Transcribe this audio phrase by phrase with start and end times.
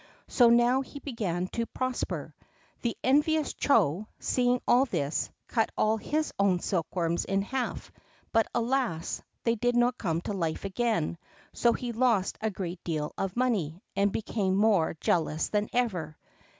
[0.27, 2.33] So now he began to prosper.
[2.81, 7.91] The envious Chô, seeing this, cut all his own silkworms in half,
[8.31, 9.21] but, alas!
[9.43, 11.19] they did not come to life again,
[11.53, 16.17] so he lost a great deal of money, and became more jealous than ever.